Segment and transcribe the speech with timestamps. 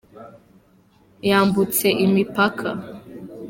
[1.29, 2.69] yambutse imipaka.